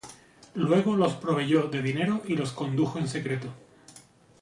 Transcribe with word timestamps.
Luego 0.55 0.95
los 0.95 1.13
proveyó 1.17 1.67
de 1.69 1.83
dinero 1.83 2.23
y 2.27 2.33
los 2.35 2.53
condujo 2.53 2.97
en 2.97 3.07
secreto. 3.07 3.49